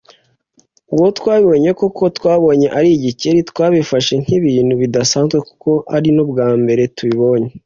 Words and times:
uko 0.93 1.05
twabibonye 1.17 1.69
koko 1.79 2.03
twabonye 2.17 2.67
ari 2.77 2.89
igikeri…twabifashe 2.97 4.13
nk’ibintu 4.23 4.73
bidasanzwe 4.81 5.37
kuko 5.47 5.69
ari 5.95 6.09
n’ubwa 6.15 6.47
mbere 6.61 6.83
tubibonye 6.95 7.51